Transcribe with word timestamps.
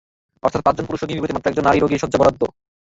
অর্থাৎ 0.43 0.61
পাঁচজন 0.63 0.85
পুরুষ 0.87 0.99
রোগীর 1.01 1.15
বিপরীতে 1.17 1.35
মাত্র 1.35 1.49
একজন 1.51 1.65
নারী 1.67 1.79
রোগীর 1.79 2.01
শয্যা 2.01 2.19
বরাদ্দ। 2.19 2.41